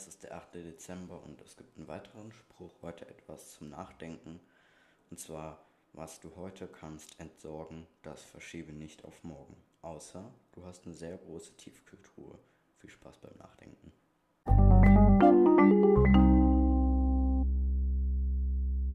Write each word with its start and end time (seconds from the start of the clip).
Es 0.00 0.06
ist 0.06 0.22
der 0.22 0.34
8. 0.34 0.54
Dezember 0.54 1.22
und 1.24 1.42
es 1.42 1.58
gibt 1.58 1.76
einen 1.76 1.86
weiteren 1.86 2.32
Spruch, 2.32 2.72
heute 2.80 3.06
etwas 3.06 3.50
zum 3.50 3.68
Nachdenken. 3.68 4.40
Und 5.10 5.20
zwar, 5.20 5.62
was 5.92 6.20
du 6.20 6.34
heute 6.36 6.66
kannst 6.68 7.20
entsorgen, 7.20 7.86
das 8.02 8.24
verschiebe 8.24 8.72
nicht 8.72 9.04
auf 9.04 9.22
morgen. 9.24 9.54
Außer 9.82 10.24
du 10.52 10.64
hast 10.64 10.86
eine 10.86 10.94
sehr 10.94 11.18
große 11.18 11.54
Tiefkühltruhe. 11.58 12.38
Viel 12.78 12.88
Spaß 12.88 13.18
beim 13.18 13.36
Nachdenken. 13.36 13.92